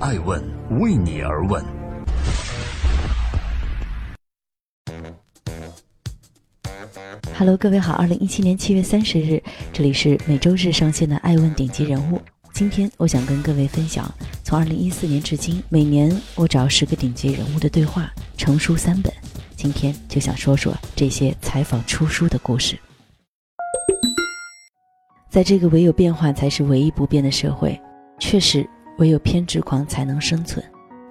[0.00, 0.40] 爱问
[0.78, 1.64] 为你而问。
[7.36, 9.42] Hello，各位好，二零一七年七月三十日，
[9.72, 12.16] 这里是每周日上线的《爱问顶级人物》。
[12.52, 14.08] 今天我想跟各位分享，
[14.44, 19.12] 从二零一四年至今，每年我找十个顶级人物的对话，成书三本。
[19.56, 22.78] 今天就想说说这些采访出书的故事。
[25.28, 27.80] 在这个唯有变化才是唯一不变的社会，
[28.20, 28.68] 确实
[28.98, 30.64] 唯有偏执狂才能生存。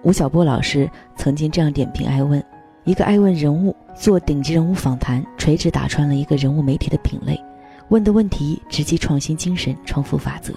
[0.04, 2.42] 吴晓波老师曾经这样点评爱问：
[2.86, 7.38] 一个爱问人物做顶级人物访谈，垂直打穿了一个人物媒体的品类，
[7.90, 10.54] 问的问题直击创新精神、创富法则。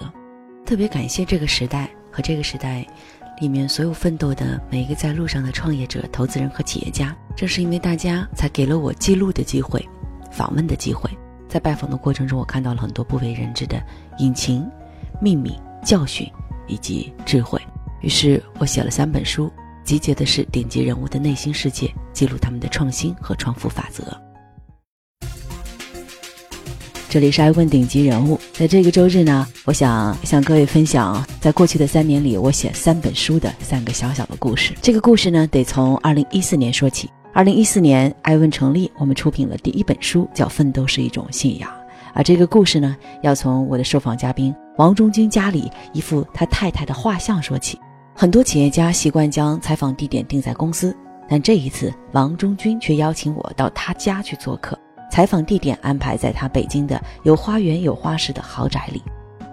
[0.65, 2.85] 特别感谢这个时代和这个时代
[3.41, 7.13] 里面所有奋斗的每一个在路上的创业者、投资人和企业家。
[7.35, 9.83] 正是因为大家，才给了我记录的机会、
[10.31, 11.09] 访问的机会。
[11.49, 13.81] 在拜访的过程中，我看到了很多不为人知的
[14.19, 14.65] 隐情、
[15.19, 16.25] 秘密、教训
[16.71, 17.61] 以及智慧。
[17.99, 19.51] 于是我写了三本书，
[19.83, 24.03] 集结的是顶级人物的内心世界，记录他们的创新和创富法则。
[27.09, 34.73] 这里是爱问顶级人物，在这个周日呢，我想向各位分享，在过去的三年里，我写三本书的三个小小的故事。
[34.81, 37.09] 这个故事呢，得从二零一四年说起。
[37.33, 41.69] 二零一四年，爱问成立，我们出品了第一本书，叫《奋斗是一种信仰》。
[42.13, 47.79] 而这个故事呢，要从我的受访嘉宾王中军家里一幅他太太的画像说起。
[48.13, 50.95] 很多企业家习惯将采访地点定在公司，
[51.29, 54.77] 但这一次，王中军却邀请我到他家去做客。
[55.09, 59.01] 采访地点安排在他北京的有花园有花市的豪宅里。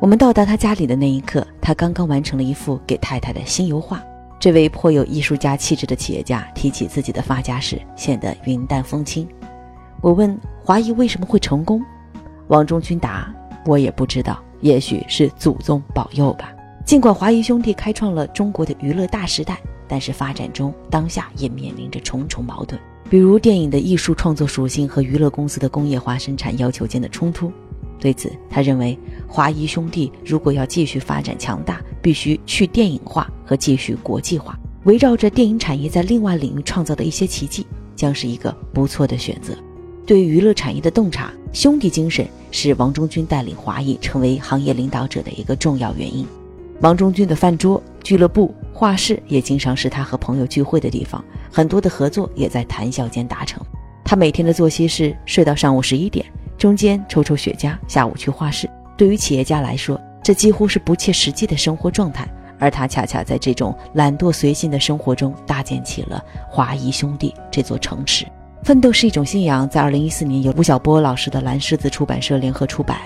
[0.00, 4.02] 我们到达他家里的那一刻，他刚刚完成了一幅给太太的新油画。
[4.38, 9.26] 这位颇有艺术家气质的企业家提起自己的发家史，显得云淡风轻。
[10.00, 11.82] 我问华谊为什么会成功，
[12.48, 13.32] 王中军答
[13.64, 16.52] ：“我也不知道，也许是祖宗保佑吧。”
[16.84, 22.80] 尽管华谊兄弟开创了中国的娱乐大时代，但是发展中当下也面临着重重矛盾。
[23.10, 27.52] 比如电影的艺术创作属性和娱乐公司的工业化生产要求间的冲突，
[28.00, 39.52] 对此他认为，华谊兄弟如果要继续发展强大，必须去电影化和继续国际化，围绕着电影产业在另外领域创造的一些奇迹，将是一个不错的选择。
[40.08, 46.26] 对于娱乐产业的洞察，兄弟精神是王中军带领华谊成为行业领导者的一个重要原因。
[46.80, 48.54] 王中军的饭桌、俱乐部。
[48.72, 53.60] 画室也经常是他和朋友聚会的地方，很多的合作也在谈笑间达成。
[54.04, 56.24] 他每天的作息是睡到上午十一点，
[56.56, 58.70] 中间抽抽雪茄，下午去画室。
[58.96, 62.26] 对于企业家来说，这几乎是不切实际的生活状态，
[62.60, 68.24] 而他恰恰在这种懒惰随性的生活中搭建起了华谊兄弟这座城池。
[68.62, 72.98] 奋斗是一种信仰，在二零一四年由吴晓波老师的蓝狮子出版社联合出版。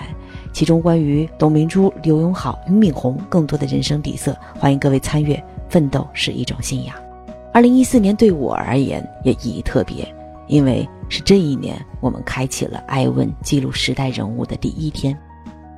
[0.51, 5.41] 其中关于董明珠、刘永好、俞敏洪更多的人生底色，欢迎各位参阅。
[5.69, 6.95] 奋斗是一种信仰。
[7.51, 10.07] 二零一四年对我而言也意义特别，
[10.47, 15.17] 因为是这一年我们开启了艾问记录时代人物的第一天。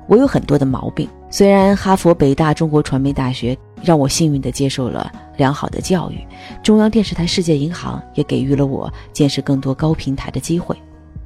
[0.07, 6.25] 我有很多的毛病，虽然哈佛、北大、中国传媒大学让我幸运地接受了良好的教育，
[6.63, 10.73] 中央电视台、世界银行也给予了我见识更多高平台的机会，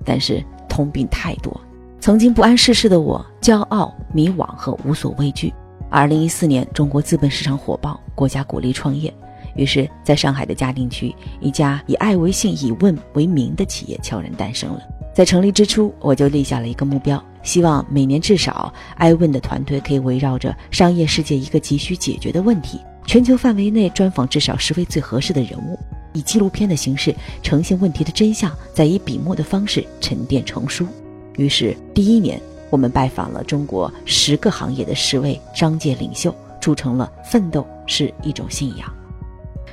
[0.04, 1.56] 但是通病太多。
[2.00, 5.54] 曾经不谙世事的我，骄傲、迷惘和无所畏惧。
[5.92, 9.14] 二零一四年，中国资本市场火爆，国家鼓励创业，
[9.56, 14.82] 于是，在上海的嘉定区，一家以爱为信、以问为名的企业悄然诞生了。
[15.20, 25.78] 在成立之初，我就立下了一个目标，希望每年至少爱问的团队可以围绕着商业世界一个急需解决的问题，全球范围内专访至少十位最合适的人物，
[26.14, 27.14] 以纪录片的形式
[27.44, 30.88] 呈现问题的真相，再以笔墨的方式沉淀成书。
[31.36, 32.42] 于是，第一年。
[32.70, 38.90] 我们拜访了中国十个行业的十位商界领袖，铸成了奋斗是一种信仰。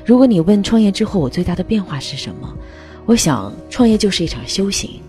[0.05, 2.53] 如果你问创业之后我最大的变化是什么，
[3.05, 5.01] 我想创业就是一场修行。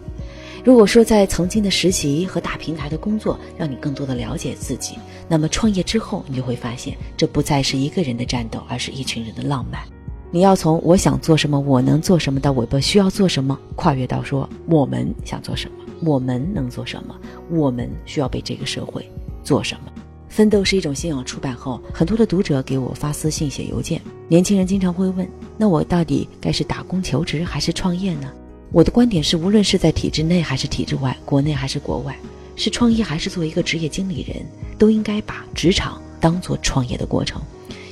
[0.68, 4.96] 如果说在曾经的实习和大平台的工作让你更多的了解自己，
[5.26, 9.82] 那么创业之后你就会发现，这不再是一个人的战斗，而是一群人的浪漫。
[10.30, 15.86] 你要从我想做什么，我能做什么到我不需要做什么，跨越到说我们想做什么。
[16.02, 17.16] 我们能做什么？
[17.50, 19.10] 我们需要被这个社会
[19.46, 19.92] 做什么？
[20.28, 21.24] 奋斗是一种信仰。
[21.24, 24.02] 出版后，很多的读者给我发私信、写邮件。
[24.28, 25.26] 年轻人经常会问：
[25.58, 28.30] 那我到底该是打工求职还是创业呢？
[28.72, 32.18] 我的观点是，无论是在体制内还是体制外，国内还是国外，
[32.56, 34.46] 是创业还是做一个职业经理人，
[34.78, 37.42] 都应该把职场当做创业的过程。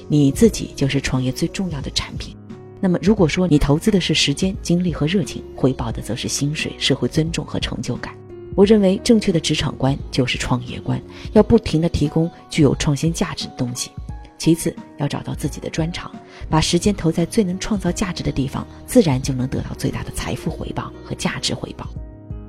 [0.07, 2.35] 你自己就是创业最重要的产品。
[2.81, 8.13] 那么，如果说你投资的是时间、精力和热情，回报的则是薪水、社会尊重和成就感。
[8.53, 11.01] 我认为，正确的职场观就是创业观，
[11.33, 13.91] 要不停地提供具有创新价值的东西。
[14.37, 16.11] 其次要找到自己的专长，
[16.49, 21.87] 把时间投在最能创造价值的地方，自然就能得到最大的财富回报和价值回报。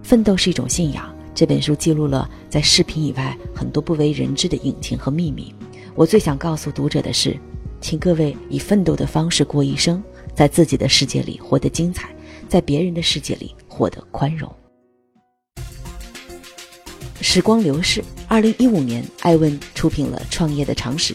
[0.03, 1.15] 奋斗是一种信仰。
[1.35, 5.55] 这本书记录了在视频以外很多不为人知的隐情和秘密。
[5.95, 7.39] 我最想告诉读者的是，
[7.79, 10.03] 请各位以奋斗的方式过一生，
[10.35, 12.09] 在自己的世界里活得精彩，
[12.49, 14.51] 在别人的世界里获得宽容。
[17.21, 21.13] 时光流逝，二零一五年，艾问出品了《创业的常识》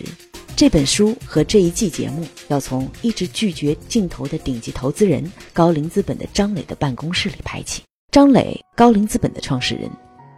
[0.61, 5.23] 这本书和这一季节目，要从一直拒绝镜头的顶级投资人
[5.53, 7.81] 高瓴资本的张磊的办公室里拍起。
[8.11, 9.89] 张磊，高瓴资本的创始人。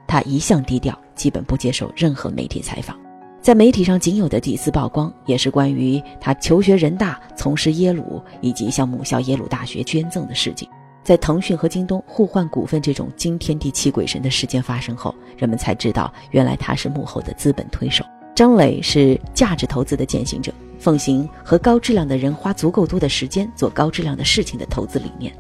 [0.07, 2.97] 他一向低调，基本不接受任何媒体采访。
[3.41, 10.65] 在媒体上仅有的几次曝光，也是关于他求学人大、从事耶鲁以及向母校耶鲁大学捐赠的事情。
[11.03, 18.05] 在腾讯和京东互换股份这种惊天地泣鬼神的事件发生后，人们才知道，原来他是幕后的资本推手。
[18.35, 25.31] 张磊是价值投资的践行者，奉行和高质量的人花足够多的时间做高质量的事情的投资理念。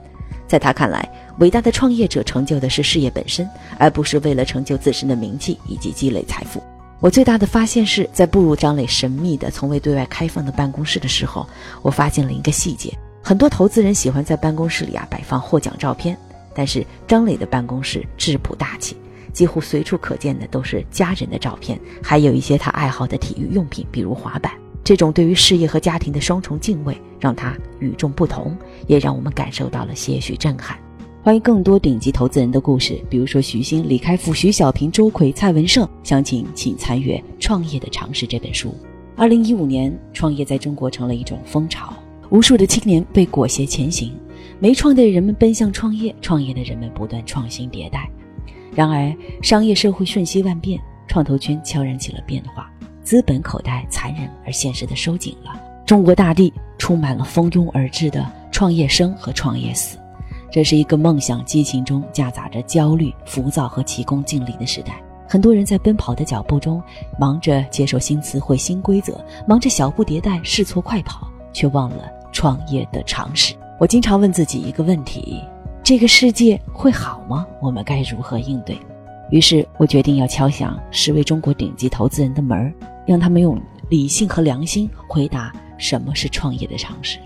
[0.47, 1.09] 在他看来，
[1.39, 3.49] 伟大的创业者成就的是事业本身，
[3.79, 6.61] 而不是为了成就自身的名气以及积累财富。
[6.99, 11.47] 我最大的发现是在步入张磊神秘的、从未对外开放的办公室的时候，
[11.81, 16.15] 我发现了一个细节：很多投资人喜欢在办公室里啊摆放获奖照片，
[16.53, 18.95] 但是张磊的办公室质朴大气，
[19.33, 24.53] 几乎随处可见的都是家人的照片，还有一些他爱好的体育用品，比如滑板。
[24.83, 30.77] 这种对于事业和家庭的双重敬畏，让他与众不同，也让我们感受到了些许震撼。
[31.23, 38.75] 欢迎更多顶级投资人的故事，比如说徐新、李开复、徐小平、周奎、蔡文胜，详情请参阅《创业的常识》这本书。
[39.15, 41.93] 二零一五年，创业在中国成了一种风潮，
[42.29, 44.11] 无数的青年被裹挟前行，
[44.59, 48.09] 没创的人们奔向创业，创业的人们不断创新迭代。
[48.75, 52.69] 然而，商业社会瞬息万变，创投圈悄然起了变化。
[53.03, 55.51] 资本口袋残忍而现实的收紧了，
[55.85, 59.97] 中国大地充满了蜂拥而至的创业生和创业死，
[60.49, 65.03] 这是一个梦想激情中夹杂着焦虑、浮躁和急功近利的时代。
[65.27, 66.81] 很多人在奔跑的脚步中，
[67.19, 73.53] 忙着接受新词汇、新规则，忙着小步迭代、试错快跑，却忘了创业的常识。
[73.79, 75.41] 我经常问自己一个问题：
[75.83, 77.45] 这个世界会好吗？
[77.61, 78.77] 我们该如何应对？
[79.29, 82.73] 于是我决定要敲响十位中国顶级投资人的门儿。
[83.05, 87.19] 让他们用理性和良心回答什么是创业的常识。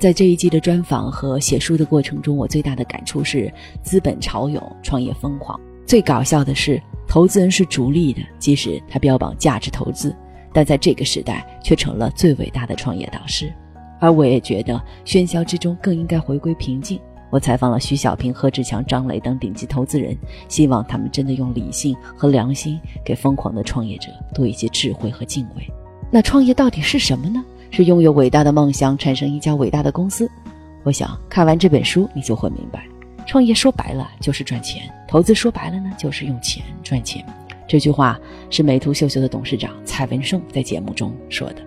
[0.00, 3.52] 在这一季的专访和写书的过程中，我最大的感触是：
[3.82, 5.58] 资本潮涌，创业疯狂。
[5.86, 10.12] 最搞笑的是，投资人是逐利的，即使他标榜价值投资，
[10.52, 13.52] 但在这个时代却成了最伟大的创业导师。
[14.00, 16.98] 而我也觉得，喧嚣之中更应该回归平静。
[17.32, 20.14] 我采访了徐小平、何志强、张磊等顶级投资人，
[20.48, 25.66] 希望他们真的用理性和良心，给疯狂的创业者多一些智慧和敬畏。
[26.10, 27.42] 那创业到底是什么呢？
[27.70, 30.30] 是拥有伟大的梦想，产生一家伟大的公司。
[30.82, 32.84] 我想看完这本书，你就会明白，
[33.26, 37.24] 创业说白了就是赚钱，投资说白了呢就是用钱赚钱。
[37.66, 38.20] 这句话
[38.50, 41.62] 是美图秀秀的董事长蔡文胜在节目中说的。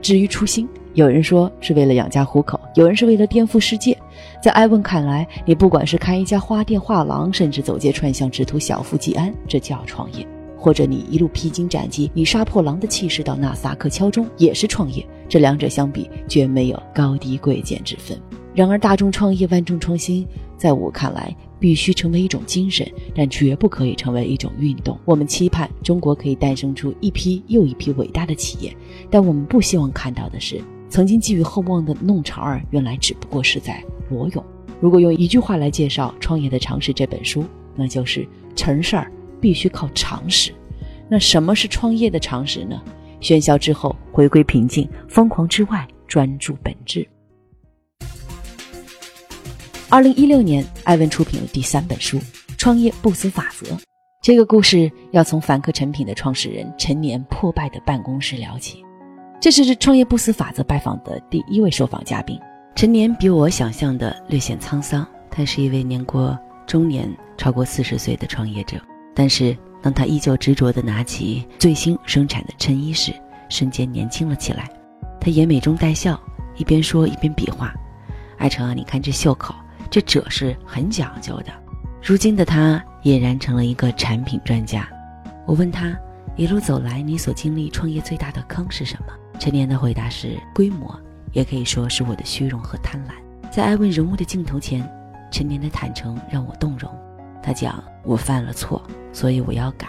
[0.00, 3.98] 至于初心，有人说是为了养家糊口，有人是为了颠覆世界。
[4.40, 10.24] 在艾文看来，你不管是开一家花店、画廊，甚至走街串巷，只图小富即安，这叫创业；
[10.56, 15.04] 或者你一路披荆斩棘，以杀破狼的气势到纳斯达克敲钟，也是创业。
[15.28, 18.16] 这两者相比，绝没有高低贵贱之分。
[18.54, 20.26] 然而，大众创业、万众创新，
[20.56, 24.96] 在我看来，必须成为一种精神，但绝不可以成为一种运动。
[25.04, 28.74] 我们期盼中国可以诞生出一批又一批伟大的企业，
[29.10, 33.82] 但我们不希望看到的是，曾经寄予厚望的弄潮儿，原来只不过是在。
[34.10, 34.42] 裸泳。
[34.80, 37.44] 如果用一句话来介绍《创业的常识》这本书，
[37.76, 38.26] 那就是
[38.56, 40.50] 成事儿必须靠常识。
[41.10, 42.80] 那什么是创业的常识呢？
[43.20, 47.06] 喧嚣之后回归平静，疯狂之外专注本质。
[49.90, 52.18] 二零一六年，艾文出品了第三本书
[52.56, 53.66] 《创业不死法则》。
[54.22, 58.82] 这个故事要从凡客诚品的创始人陈年破败的办公室聊起。
[59.40, 62.38] 这是《创业不死法则》拜访的第一位受访嘉宾。
[62.74, 68.80] 陈年比我想象的略显沧桑，他是一位年过中年、超过四十岁的创业者。
[69.14, 73.12] 但是，当他依旧执着地拿起最新生产的衬衣时，
[73.48, 74.68] 瞬间年轻了起来。
[75.20, 76.20] 他眼美中带笑，
[76.56, 77.72] 一边说一边比划
[78.38, 79.54] ：“艾成啊，你看这袖口，
[79.88, 81.52] 这褶是很讲究的。”
[82.02, 84.88] 如今的他俨然成了一个产品专家。
[85.46, 85.96] 我问他
[86.34, 90.98] ：“一路走来，你所经历创业最大的坑是什么？”陈年的回答是：“规模。”
[91.32, 93.12] 也可以说是我的虚荣和贪婪。
[93.52, 94.88] 在艾问人物的镜头前，
[95.30, 96.90] 陈年的坦诚让我动容。
[97.42, 99.88] 他讲：“我犯了错，所以我要改。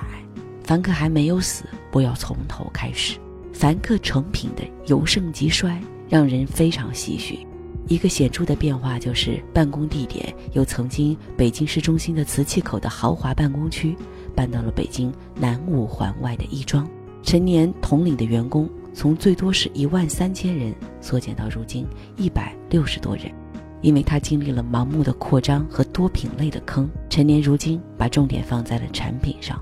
[0.64, 3.18] 凡客还没有死，不要从头开始。
[3.54, 7.40] 凡客成品的由盛及衰，让人非常唏嘘。
[7.88, 13.96] 一个显著的变化就是，办公地点由曾经北京市中心的磁器口的豪华办公区，
[14.36, 16.88] 搬到了北京南五环外的亦庄。
[17.24, 21.88] 陈年统领的员工从最多是一万三千人缩减到如今
[22.18, 23.32] 一百六十多人，
[23.80, 26.90] 因为他经历了盲目的扩张和多品类的坑。
[27.10, 29.58] 陈年如今把重点放在了产品上，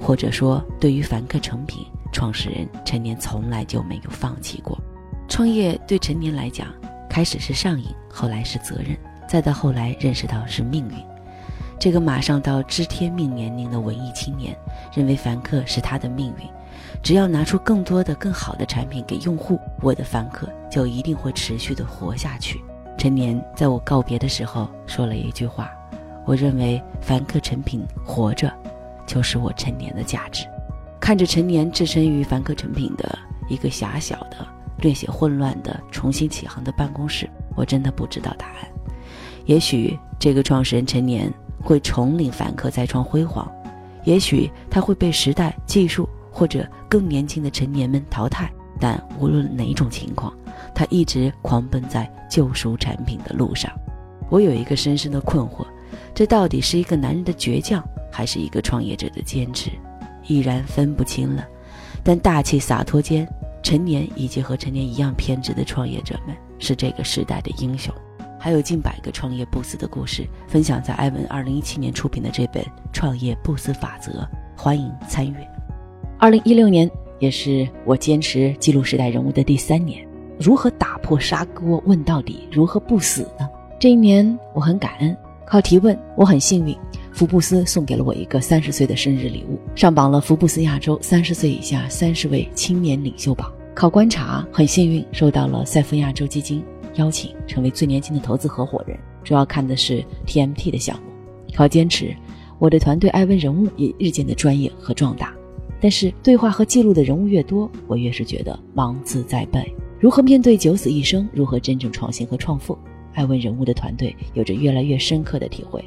[0.00, 4.78] 或者说，对于凡客成品，创始人陈年从来就没有放弃过。
[5.28, 6.68] 创业对陈年来讲。
[7.10, 8.96] 开始是上瘾，后来是责任，
[9.28, 10.96] 再到后来认识到是命运。
[11.78, 14.56] 这个马上到知天命年龄的文艺青年，
[14.94, 16.48] 认为凡客是他的命运，
[17.02, 22.60] 只要拿出更多的、更好的产品给用户，我的凡客就一定会持续的活下去。
[22.96, 25.70] 陈年在我告别的时候说了一句话
[26.24, 28.52] ：“我认为凡客成品活着，
[29.06, 30.46] 就是我陈年的价值。”
[31.00, 34.46] 看着陈年置身于凡客成品的一个狭小的。
[34.78, 38.68] 略显混乱的重新起航的办公室，我真的不知道答案。
[39.46, 43.50] 也许这个创始人陈年会重领凡客再创辉煌，
[44.02, 48.52] 也许他会被时代、技术或者更年轻的陈年们淘汰。
[48.80, 50.34] 但无论哪种情况，
[50.74, 53.70] 他一直狂奔在救赎产品的路上。
[54.28, 55.64] 我有一个深深的困惑：
[56.12, 59.70] 这到底是一个男人的倔强，还是一个创业者的坚持？
[60.26, 61.46] 已然分不清了。
[62.02, 63.26] 但大气洒脱间。
[63.62, 67.94] 陈年以及和陈年一样偏执的创业者们是这个时代的英雄，
[68.38, 72.62] 还有近百个创业不死的故事，分享在艾文二零一七年出品的这本
[72.92, 74.12] 《创业不死法则》，
[74.54, 75.53] 欢迎参阅。
[76.18, 80.06] 二零一六年也是我坚持记录时代人物的第三年，
[80.38, 83.48] 如何打破砂锅问到底，如何不死呢？
[83.78, 86.74] 这一年我很感恩，靠提问，我很幸运。
[87.12, 93.52] 福布斯送给了我一个三十岁的生日礼物，上榜了福布斯亚洲三十岁以下三十位青年领袖榜。
[93.74, 101.02] 靠观察，很幸运受到了赛富亚洲基金邀请，成为最年轻的投资合伙人，主要看的是 TMT 的项目。
[101.54, 102.14] 靠坚持，
[102.58, 105.32] 我的团队艾文人物也日渐的专业和壮大。
[105.84, 109.70] 但是对话和记录的人物越多，我越是觉得忙字在背。
[110.00, 111.28] 如何面对九死一生？
[111.30, 112.78] 如何真正创新和创富？
[113.12, 115.84] 爱问人物的团队有着越来越深刻的体会。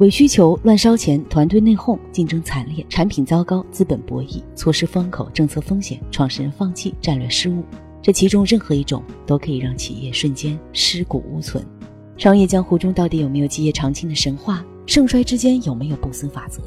[0.00, 7.62] 伪需求、乱烧钱、团队内讧、竞争惨烈、产品糟糕、资本博弈、错失风口、政策风险、创始人放弃、战略失误，
[8.02, 11.64] 这其中任何一种都可以让企业瞬间尸骨无存。
[12.16, 14.66] 商业江湖中到底有没有基业长青的神话？
[14.86, 16.60] 盛衰之间有没有不死法则？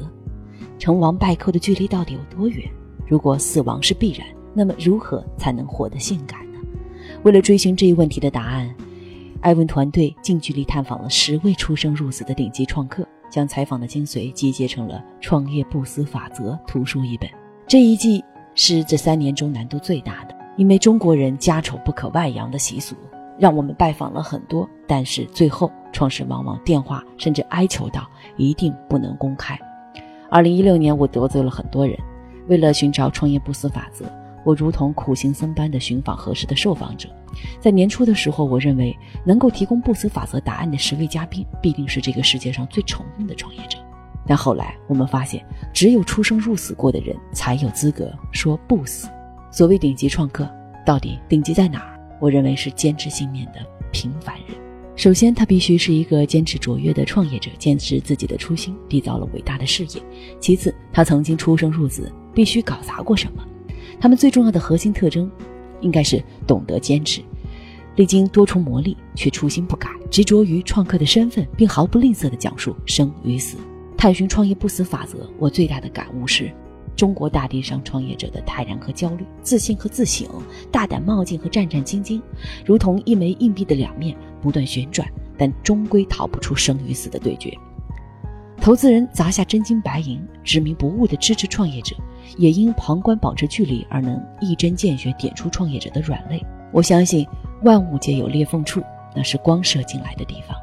[0.80, 2.68] 成王败寇的距离到底有多远？
[3.06, 6.58] 如果死亡是必然，那么如何才能活得性感呢？
[7.22, 8.74] 为了追寻这一问题的答案，
[9.42, 13.06] 艾文团队近距离探访了十位出生入死的顶级创客。
[13.30, 17.30] 将采访的精髓集结成了《创业不死法则》图书一本。
[17.64, 18.20] 这一季
[18.56, 22.96] 是这三年中难度最大的，因为中国人家丑不可外扬的习俗，
[23.38, 28.04] 让我们拜访了很多，但是最后创始往往电话甚至哀求到
[28.36, 29.56] 一定不能公开。
[30.30, 31.98] 二零一六年，我得罪了很多人，
[32.46, 34.04] 为了寻找创业不死法则。
[34.44, 37.08] 我如同苦行僧般的寻访合适的受访者，
[37.60, 43.76] 在年初的时候，我认为能够提供不死法则答案的十位嘉宾，必定是这个世界上最成功的创业者。
[44.26, 45.44] 但后来我们发现，
[45.74, 49.08] 只有出生入死过的人才有资格说不死。
[49.50, 50.48] 所谓顶级创客，
[50.86, 51.98] 到底顶级在哪儿？
[52.20, 53.60] 我认为是坚持信念的
[53.90, 54.69] 平凡人。
[55.00, 60.02] 首先，他必须是一个坚持卓越的创业者，坚持自己的初心，缔造了伟大的事业。
[60.38, 63.42] 其次，他曾经出生入死，必须搞砸过什么。
[63.98, 65.30] 他们最重要的核心特征，
[65.80, 67.22] 应该是懂得坚持，
[67.96, 73.56] 历经多重磨砺却初心不改，执着于创客的身份，并毫不吝啬地讲述生与死，
[73.96, 75.26] 探寻创业不死法则。
[75.38, 76.52] 我最大的感悟是，
[77.00, 80.28] 中国大地上创业者的泰然和焦虑，自信和自省，
[80.70, 82.20] 大胆冒进和战战兢兢，
[82.62, 87.56] 如同一枚硬币的两面，不断旋转，但终归逃不出生与死的对决。
[88.60, 91.96] 投资人砸下真金白银，执迷不悟地支持创业者，
[92.36, 96.44] 也因旁观保持距离而能一针见血点出创业者的软肋。
[96.70, 97.26] 我相信
[97.62, 98.82] 万物皆有裂缝处，
[99.16, 100.54] 那是光射进来的地方。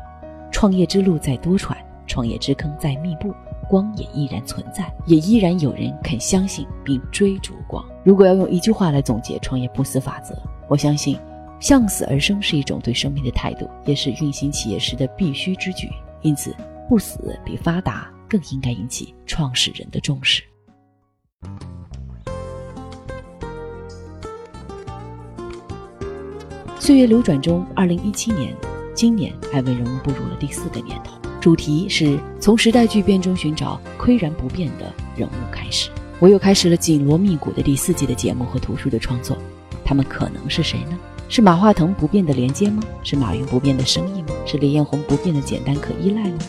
[0.51, 1.75] 创业之路在多舛，
[2.05, 3.33] 创业之坑在密布，
[3.69, 7.83] 光也依然存在，也依然有人肯相信并追逐光。
[8.03, 10.35] 如果要用一句话来总结创业不死法则，
[10.67, 11.17] 我相信
[11.59, 15.89] 向死而生是一种对生命的态度，也是运行企业时的必须之举。
[16.21, 16.55] 因此。
[16.89, 20.41] 不死比发达更应该引起创始人的重视。
[26.79, 28.55] 岁月流转中，二零一七年，
[28.95, 35.89] 今年艾文人物步入了第四个年头，主题是从时代巨变中寻找岿然不变的人物开始。
[36.19, 39.37] 我又开始了紧锣密鼓的第四季的节目和图书的创作。
[39.85, 40.97] 他们可能是谁呢？
[41.29, 42.81] 是马化腾不变的连接吗？
[43.03, 44.29] 是马云不变的生意吗？
[44.45, 46.39] 是李彦宏不变的简单可依赖吗？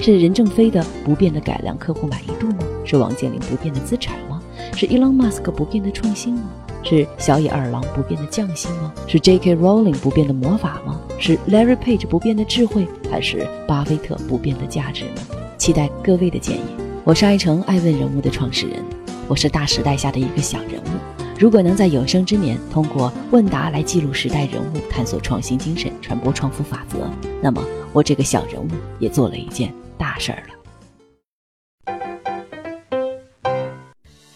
[0.00, 2.58] 是任正非的不变的改良客户满意度吗？
[2.84, 4.40] 是王健林不变的资产吗？
[4.74, 6.50] 是 Elon Musk 不变的创新吗？
[6.82, 8.92] 是小野二郎不变的匠心吗？
[9.06, 9.56] 是 J.K.
[9.56, 11.00] Rowling 不变的魔法吗？
[11.18, 15.20] 是 Larry Page 不变的智慧，还是巴菲特不变的价值呢？
[15.58, 16.62] 期待各位的建议。
[17.04, 18.82] 我是爱成爱问人物的创始人，
[19.26, 21.24] 我是大时代下的一个小人物。
[21.38, 26.98] 如果能在有生之年通过问答来记录时代人物，探索创新精神，传播创富法则，
[27.40, 28.68] 那么我这个小人物
[28.98, 30.54] 也做了一件大事儿了。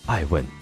[0.07, 0.62] 爱问。